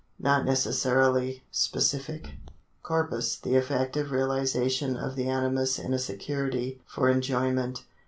Not 0.17 0.45
necessarily 0.45 1.43
specific. 1.51 2.31
Corpus— 2.81 3.35
the 3.37 3.53
effective 3.53 4.07
reaUsation 4.07 4.97
of 4.97 5.15
the 5.15 5.27
animus 5.29 5.77
in 5.77 5.93
a 5.93 5.99
security 5.99 6.81
for 6.87 7.07
enjoy 7.07 7.51
ment. 7.51 7.83